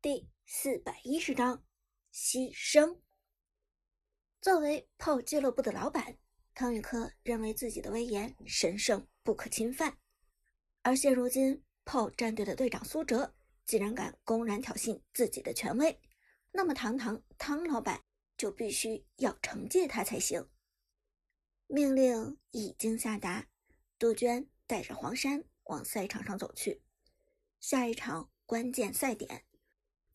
[0.00, 1.64] 第四百一十章
[2.14, 3.00] 牺牲。
[4.40, 6.16] 作为炮俱乐部的老板，
[6.54, 9.98] 汤宇科认为自己的威严神圣不可侵犯。
[10.82, 13.34] 而现如今，炮战队的队长苏哲
[13.66, 16.00] 竟然敢公然挑衅自己的权威，
[16.52, 18.04] 那么堂堂汤老板
[18.36, 20.48] 就必须要惩戒他才行。
[21.66, 23.48] 命令已经下达，
[23.98, 26.84] 杜鹃带着黄山往赛场上走去。
[27.58, 29.46] 下一场关键赛点。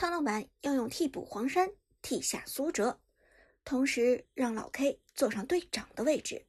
[0.00, 3.02] 汤老板要用替补黄山替下苏哲，
[3.66, 6.46] 同时让老 K 坐上队长的位置。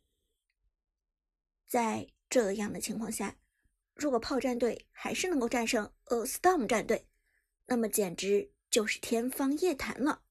[1.68, 3.36] 在这样的情况下，
[3.94, 7.06] 如果炮战队还是能够战胜 A Storm 战队，
[7.66, 10.22] 那么简直就是天方夜谭了。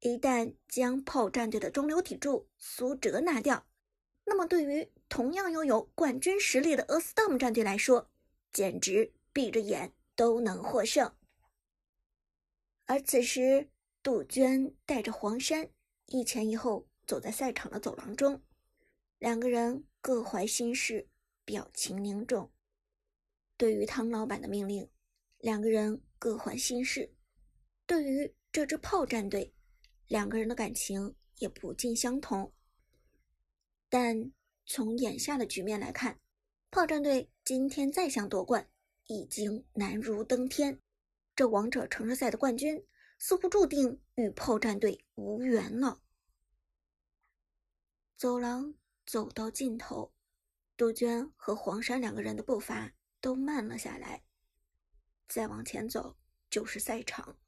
[0.00, 3.66] 一旦将炮战队的中流砥柱苏哲拿掉，
[4.24, 8.08] 那么对于同样拥有冠军实力的 A Storm 战队来说，
[8.50, 11.12] 简直闭着眼都能获胜。
[12.88, 13.68] 而此时，
[14.02, 15.68] 杜鹃带着黄山
[16.06, 18.42] 一前一后走在赛场的走廊中，
[19.18, 21.06] 两个人各怀心事，
[21.44, 22.50] 表情凝重。
[23.58, 24.88] 对于汤老板的命令，
[25.36, 27.10] 两个人各怀心事；
[27.84, 29.52] 对于这支炮战队，
[30.06, 32.54] 两个人的感情也不尽相同。
[33.90, 34.32] 但
[34.64, 36.18] 从眼下的局面来看，
[36.70, 38.70] 炮战队今天再想夺冠，
[39.08, 40.80] 已经难如登天。
[41.38, 42.84] 这王者城市赛的冠军
[43.16, 46.02] 似乎注定与炮战队无缘了。
[48.16, 48.74] 走廊
[49.06, 50.12] 走到尽头，
[50.76, 54.20] 杜鹃和黄山两个人的步伐都慢了下来。
[55.28, 56.16] 再往前走
[56.50, 57.38] 就是赛场，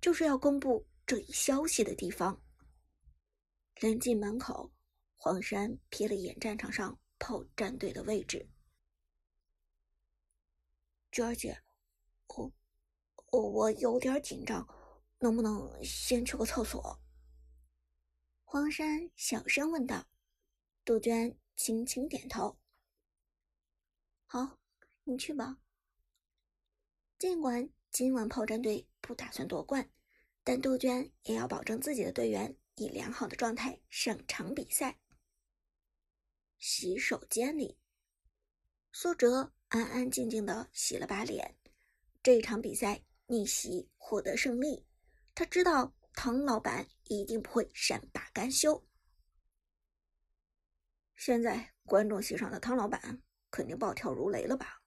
[0.00, 2.40] 就是要公布这一消息的地方。
[3.80, 4.72] 临近门口，
[5.16, 8.48] 黄山瞥了一眼战场上炮战队的位置，
[11.10, 11.60] 娟儿姐，
[12.28, 12.52] 我。
[13.32, 14.68] 我我有点紧张，
[15.18, 17.00] 能不能先去个厕所？
[18.44, 20.06] 黄山小声问道。
[20.84, 22.58] 杜鹃轻轻点头。
[24.26, 24.58] 好，
[25.04, 25.56] 你去吧。
[27.18, 29.90] 尽管今晚炮战队不打算夺冠，
[30.44, 35.00] 但杜鹃也要保证自己的队员以良好的状态上场比赛。
[36.58, 37.78] 洗手间里，
[38.92, 41.56] 苏哲安安静静的洗了把脸。
[42.22, 43.02] 这一场比赛。
[43.32, 44.84] 逆袭获得胜利，
[45.34, 48.86] 他知道唐老板一定不会善罢甘休。
[51.16, 54.82] 现在观众席上的汤老板肯定暴跳如雷了吧？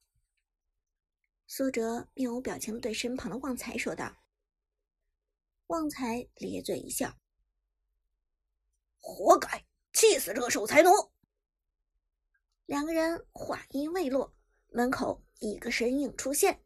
[1.48, 4.16] 苏哲面无表情的对身旁的旺财说道。
[5.66, 7.18] 旺财咧嘴一笑
[9.02, 10.92] ：“活该，气死这个守财奴！”
[12.68, 14.36] 两个人话音未落，
[14.68, 16.64] 门口一个身影出现，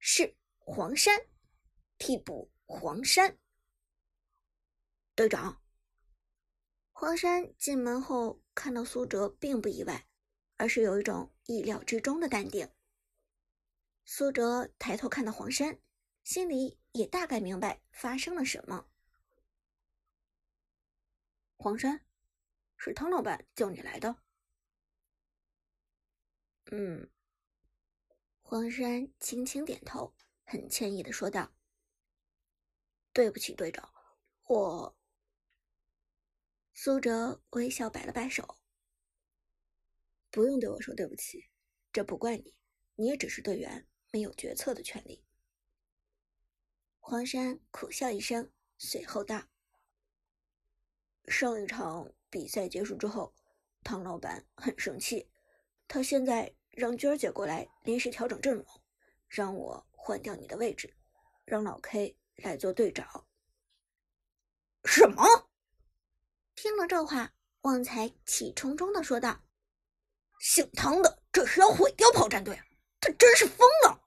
[0.00, 0.36] 是。
[0.72, 1.26] 黄山，
[1.98, 3.36] 替补黄山
[5.16, 5.60] 队长。
[6.92, 10.06] 黄山进门后看到苏哲，并不意外，
[10.58, 12.72] 而是有一种意料之中的淡定。
[14.04, 15.80] 苏哲抬头看到黄山，
[16.22, 18.88] 心里也大概明白发生了什么。
[21.56, 22.06] 黄山，
[22.76, 24.22] 是汤老板叫你来的。
[26.70, 27.10] 嗯。
[28.40, 30.14] 黄山轻轻点头。
[30.50, 31.52] 很歉意的说道
[33.14, 33.88] ：“对不起，队长，
[34.48, 34.98] 我。”
[36.74, 38.58] 苏哲微笑摆了摆手
[40.28, 41.48] ：“不用对我说对不起，
[41.92, 42.56] 这不怪你，
[42.96, 45.24] 你也只是队员，没有决策的权利。”
[46.98, 49.46] 黄山苦笑一声，随后道
[51.30, 53.32] ：“上一场比赛结束之后，
[53.84, 55.30] 唐老板很生气，
[55.86, 58.66] 他现在让娟儿姐过来临时调整阵容，
[59.28, 60.96] 让我。”换掉你的位置，
[61.44, 63.26] 让老 K 来做队长。
[64.84, 65.22] 什么？
[66.54, 69.42] 听了这话，旺财气冲冲的说道
[70.40, 72.58] ：“姓汤的这是要毁掉炮战队，
[72.98, 74.02] 他真是疯了。”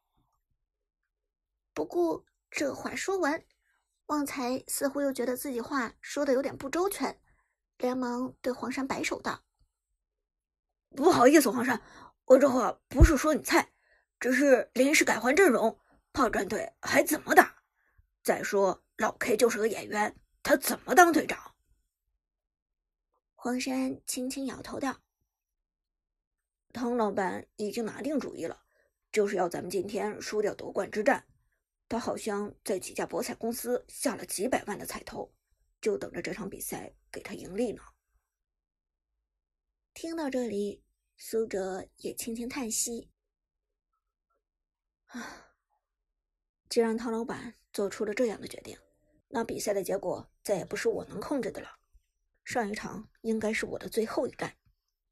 [1.73, 3.45] 不过这话说完，
[4.07, 7.21] 旺财似乎又觉得自己话说的有点不周全，
[7.77, 9.43] 连忙对黄山摆手道
[10.95, 11.81] ：“不好意思，黄山，
[12.25, 13.71] 我这话不是说你菜，
[14.19, 15.79] 只是临时改换阵容。”
[16.13, 17.63] 炮战队还怎么打？
[18.21, 21.55] 再说老 K 就是个演员，他怎么当队长？
[23.33, 25.01] 黄山轻轻摇头道
[26.71, 28.63] ：“汤老板已经拿定主意了，
[29.11, 31.27] 就是要咱们今天输掉夺冠之战。
[31.89, 35.33] 他好像在几家博彩公司下了几百万的彩头，
[35.81, 37.81] 就等着这场比赛给他盈利呢。”
[39.93, 40.83] 听到这里，
[41.17, 43.09] 苏哲也轻轻叹息
[45.07, 45.49] ：“啊。”
[46.73, 48.75] 既然汤老板做出了这样的决定，
[49.27, 51.69] 那比赛的结果再也不是我能控制的了。
[52.43, 54.57] 上一场应该是我的最后一战，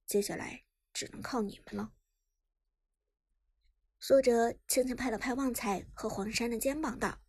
[0.07, 1.93] 接下来只能靠你们了。
[3.99, 7.21] 苏哲轻轻拍了拍旺财和黄山的肩膀，道：“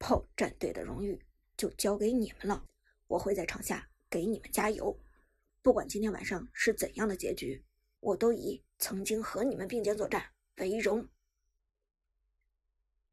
[0.00, 1.22] 炮战队的荣誉
[1.58, 2.64] 就交给你们了，
[3.06, 4.98] 我会在场下给你们加油。
[5.60, 7.62] 不管今天晚上是怎样的结局，
[8.00, 11.06] 我都以曾经和你们并肩作战为荣。”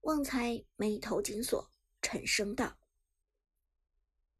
[0.05, 1.71] 旺财眉头紧锁。
[1.99, 2.77] 沉声道：“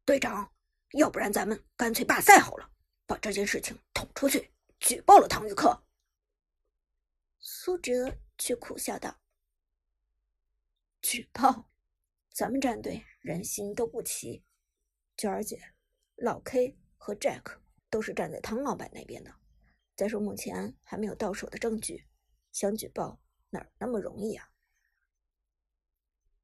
[0.06, 0.52] 队长，
[0.92, 2.70] 要不然咱们干脆罢赛好了，
[3.04, 5.82] 把这件事情捅出去，举报了唐玉克。”
[7.40, 9.20] 苏哲却苦笑道
[11.02, 11.68] ：“举报？
[12.32, 14.44] 咱们战队人心都不齐，
[15.16, 15.60] 娟儿姐、
[16.14, 17.58] 老 K 和 Jack
[17.90, 19.34] 都是站在汤老板那边的。
[19.96, 22.06] 再说目前还没有到手的证据，
[22.52, 23.20] 想举报
[23.50, 24.48] 哪那么容易啊？”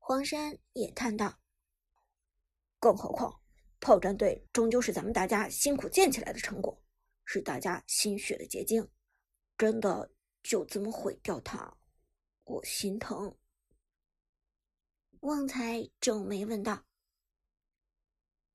[0.05, 1.39] 黄山也叹道
[2.81, 3.41] ：“更何况，
[3.79, 6.83] 炮战队终究是咱们大家辛苦建起来的成果，
[7.25, 8.91] 是大家心血的结晶。
[9.57, 10.11] 真的
[10.43, 11.77] 就这么毁掉它，
[12.43, 13.39] 我心疼。”
[15.23, 16.85] 旺财皱眉问道：“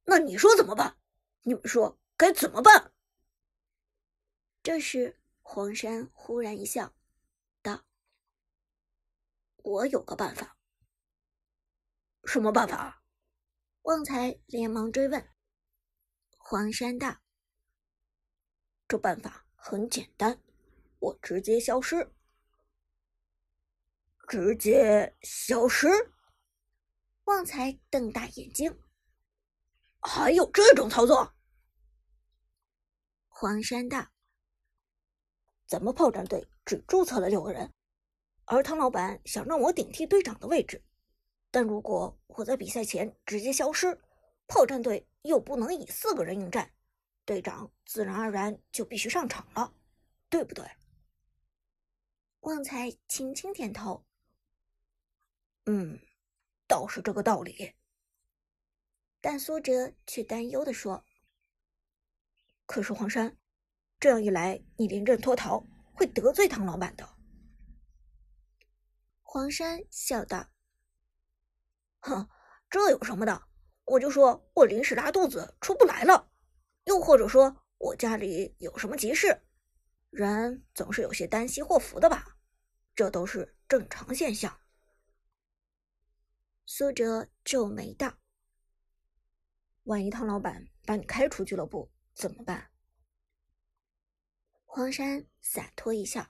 [0.04, 0.98] 那你说怎么办？
[1.44, 2.94] 你们说该怎么办？”
[4.62, 6.94] 这时，黄山忽然一笑，
[7.62, 7.86] 道
[9.64, 10.56] ：“我有个办法。”
[12.28, 13.02] 什么办法？
[13.84, 15.30] 旺财连忙追问。
[16.38, 17.22] 黄山道
[18.86, 20.44] ：“这办法很简单，
[21.00, 22.14] 我直接消失。”
[24.28, 25.88] 直接消失？
[27.24, 28.78] 旺财瞪大眼睛
[30.04, 31.34] ：“还有这种操作？”
[33.30, 34.06] 黄山道
[35.66, 37.74] ：“咱们炮战队只注册了六个人，
[38.44, 40.84] 而汤老板想让我顶替队长的位置。”
[41.50, 44.02] 但如果我在比赛前直接消失，
[44.48, 46.74] 炮战队又不能以四个人应战，
[47.26, 49.74] 队长自然而然就必须上场了，
[50.30, 50.70] 对不对？
[52.42, 54.06] 旺财轻轻点头，
[55.66, 56.00] 嗯，
[56.68, 57.74] 倒是这个道理。
[59.20, 61.04] 但苏哲却担忧的说
[62.66, 63.36] ：“可是黄山，
[64.00, 67.18] 这样一来，你临阵脱逃会得罪唐老板的。”
[69.24, 70.50] 黄山笑道。
[72.00, 72.30] 哼，
[72.70, 73.48] 这有什么的？
[73.86, 76.30] 我就说我临时拉肚子出不来了，
[76.84, 79.42] 又或者说我家里有什么急事，
[80.10, 82.38] 人总是有些担心祸福的吧？
[82.94, 84.60] 这都是正常现象。
[86.66, 88.18] 苏哲皱眉道
[89.84, 92.70] ：“万一汤老板把你开除俱乐部怎么办？”
[94.66, 96.28] 黄山洒脱一笑：“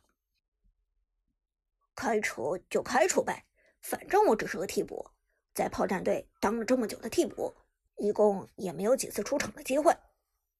[1.95, 3.47] 开除就开除呗，
[3.81, 5.09] 反正我只是个替补。”
[5.57, 7.51] 在炮战队当了这么久的替补，
[7.95, 9.91] 一共也没有几次出场的机会，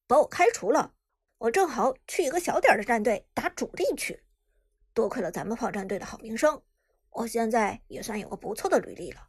[0.08, 0.92] 把我开除了，
[1.38, 4.24] 我正好去一个小点的战队打主力去。
[4.92, 6.60] 多亏了咱们炮战队的好名声，
[7.10, 9.28] 我现在也算有个不错的履历了。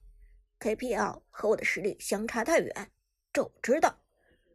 [0.60, 2.92] KPL 和我的实力相差太远，
[3.32, 4.02] 这我知道，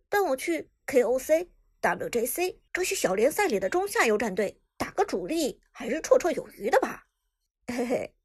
[0.08, 1.49] 但我去 KOC、
[1.81, 7.06] WJC 这些小联赛里的中下游战队打个主力还是绰绰有余的吧？
[7.69, 8.16] 嘿嘿。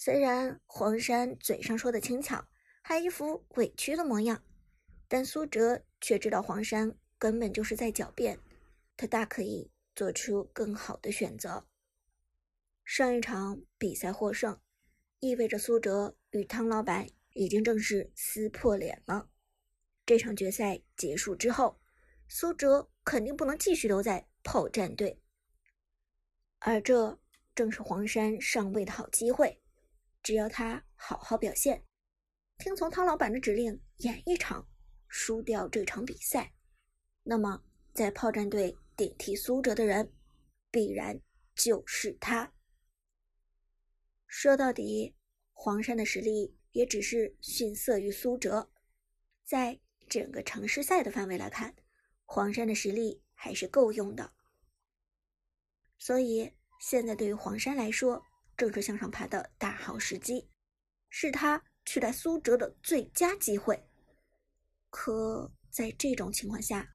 [0.00, 2.46] 虽然黄山嘴上说的轻巧，
[2.82, 4.44] 还一副委屈的模样，
[5.08, 8.38] 但苏哲却知道黄山根本就是在狡辩，
[8.96, 11.66] 他大可以做出更好的选择。
[12.84, 14.60] 上一场比赛获胜，
[15.18, 19.28] 意味着苏哲与汤老板已经正式撕破脸了。
[20.06, 21.80] 这场决赛结束之后，
[22.28, 25.20] 苏哲肯定不能继续留在炮战队，
[26.60, 27.18] 而这
[27.52, 29.60] 正是黄山上位的好机会。
[30.22, 31.84] 只要他好好表现，
[32.58, 34.68] 听从汤老板的指令演一场，
[35.08, 36.52] 输掉这场比赛，
[37.22, 37.62] 那么
[37.94, 40.12] 在炮战队顶替苏哲的人，
[40.70, 41.20] 必然
[41.54, 42.52] 就是他。
[44.26, 45.14] 说到底，
[45.52, 48.70] 黄山的实力也只是逊色于苏哲，
[49.44, 51.74] 在整个城市赛的范围来看，
[52.24, 54.32] 黄山的实力还是够用的。
[55.96, 58.22] 所以现在对于黄山来说，
[58.58, 60.50] 正是向上爬的大好时机，
[61.08, 63.80] 是他取代苏哲的最佳机会。
[64.90, 66.92] 可在这种情况下，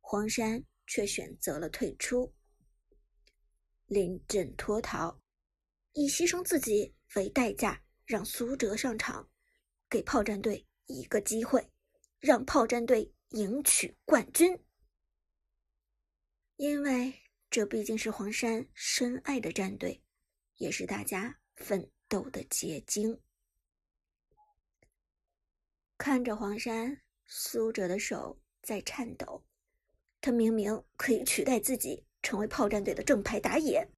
[0.00, 2.30] 黄山却选择了退出，
[3.86, 5.18] 临阵脱逃，
[5.94, 9.26] 以牺牲自己为代价，让苏哲上场，
[9.88, 11.66] 给炮战队一个机会，
[12.18, 14.62] 让炮战队赢取冠军。
[16.56, 17.14] 因为
[17.48, 20.02] 这毕竟是黄山深爱的战队。
[20.60, 23.18] 也是大家奋斗的结晶。
[25.96, 29.42] 看着黄山，苏哲的手在颤抖。
[30.20, 33.90] 他明明可以取代自己成为炮战队的正牌打野，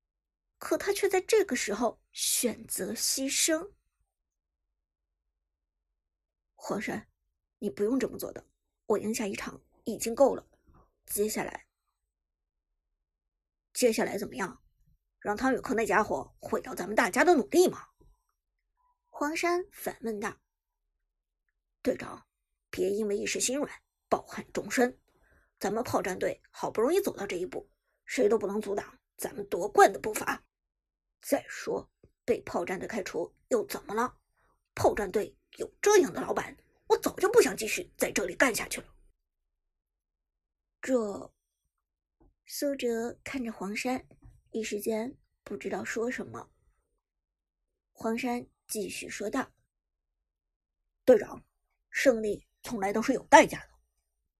[0.58, 3.72] 可他却在这个时候选择牺牲。
[6.54, 7.08] 黄山，
[7.58, 8.46] 你不用这么做的，
[8.86, 10.48] 我赢下一场已经够了。
[11.06, 11.66] 接下来，
[13.72, 14.61] 接下来怎么样？
[15.22, 17.88] 让汤宇克那家伙毁掉咱们大家的努力吗？
[19.08, 20.36] 黄山反问道。
[21.80, 22.26] 队长，
[22.70, 23.70] 别因为一时心软，
[24.08, 24.98] 抱憾终身。
[25.60, 27.70] 咱们炮战队好不容易走到这一步，
[28.04, 30.44] 谁都不能阻挡咱们夺冠的步伐。
[31.20, 31.88] 再说，
[32.24, 34.18] 被炮战队开除又怎么了？
[34.74, 36.56] 炮战队有这样的老板，
[36.88, 38.88] 我早就不想继续在这里干下去了。
[40.80, 41.32] 这，
[42.44, 44.04] 苏哲看着黄山，
[44.52, 46.50] 一时间不知道说什么。
[47.90, 49.50] 黄山继续说道
[51.06, 51.42] ：“队长，
[51.90, 53.68] 胜利从来都是有代价的。”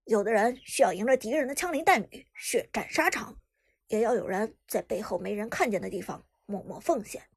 [0.05, 3.39] 有的人需要迎着敌人的枪林弹雨，血战沙场，
[3.87, 7.27] 也要有人在背后没人看见的地方默默奉献。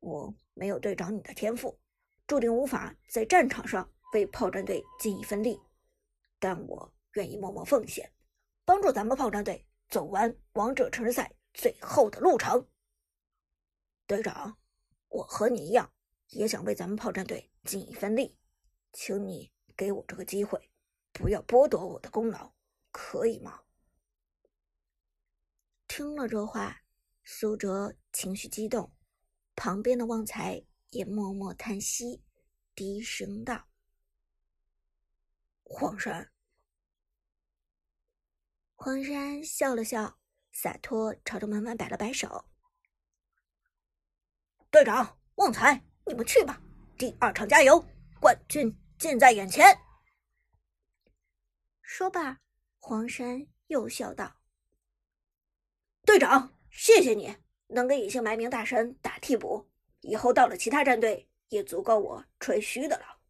[0.00, 1.78] 我没有队长你的天赋，
[2.26, 5.60] 注定无法在战场上为炮战队尽一份力，
[6.40, 8.12] 但我愿意默默奉献，
[8.64, 12.68] 帮助咱们炮战队走完王者城市赛最后的路程。
[14.06, 14.58] 队长，
[15.08, 15.92] 我和你一样，
[16.28, 18.36] 也想为咱们炮战队尽一份力，
[18.92, 20.70] 请你给我这个机会。
[21.12, 22.54] 不要剥夺我的功劳，
[22.90, 23.64] 可以吗？
[25.86, 26.82] 听了这话，
[27.22, 28.94] 苏哲情绪激动，
[29.54, 32.24] 旁边的旺财也默默叹息，
[32.74, 33.68] 低声道
[35.62, 36.32] ：“黄山。”
[38.74, 40.18] 黄山笑了笑，
[40.52, 42.44] 洒脱朝着门外摆了摆手
[44.70, 46.62] ：“队长，旺财，你们去吧，
[46.96, 47.84] 第二场加油，
[48.20, 49.66] 冠军近在眼前。”
[51.80, 52.40] 说罢，
[52.78, 54.36] 黄山又笑道
[56.04, 63.20] ：“队长，谢谢你能给隐姓埋名大神打替补，以后到了其他战队也足够我吹嘘的了。”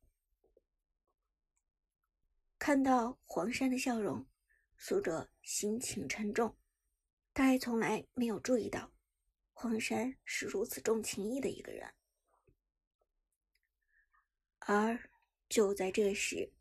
[2.59, 4.25] 看到黄山的笑容，
[4.77, 6.57] 苏哲心情沉重。
[7.35, 8.93] 他还从来没有注意到，
[9.53, 11.95] 黄山是如此重情义的一个人。
[14.59, 15.11] 而
[15.49, 16.53] 就在这时，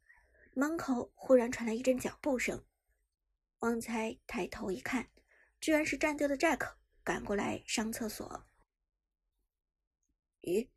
[0.54, 2.66] 门口忽然传来一阵脚步声，
[3.60, 5.10] 旺财抬头一看，
[5.60, 8.46] 居然是战队的 Jack 赶过来上厕所。
[10.42, 10.68] 咦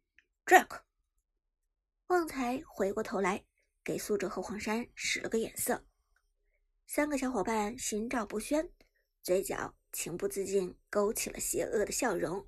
[0.44, 0.82] ，Jack？
[2.08, 3.44] 旺财回过头来，
[3.82, 5.86] 给苏哲和黄山使了个眼色。
[6.86, 8.70] 三个小伙伴心照不宣，
[9.22, 12.44] 嘴角情不自禁勾起了邪恶的笑容。